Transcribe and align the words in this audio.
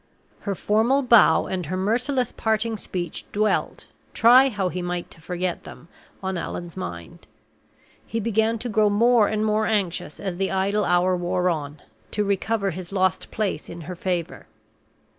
Her 0.49 0.55
formal 0.55 1.03
bow 1.03 1.45
and 1.45 1.67
her 1.67 1.77
merciless 1.77 2.31
parting 2.31 2.75
speech 2.75 3.23
dwelt, 3.31 3.85
try 4.15 4.49
how 4.49 4.69
he 4.69 4.81
might 4.81 5.11
to 5.11 5.21
forget 5.21 5.63
them, 5.63 5.89
on 6.23 6.39
Allan's 6.39 6.75
mind; 6.75 7.27
he 8.07 8.19
began 8.19 8.57
to 8.57 8.67
grow 8.67 8.89
more 8.89 9.27
and 9.27 9.45
more 9.45 9.67
anxious 9.67 10.19
as 10.19 10.37
the 10.37 10.49
idle 10.49 10.85
hour 10.85 11.15
wore 11.15 11.51
on, 11.51 11.83
to 12.09 12.23
recover 12.23 12.71
his 12.71 12.91
lost 12.91 13.29
place 13.29 13.69
in 13.69 13.81
her 13.81 13.95
favor. 13.95 14.47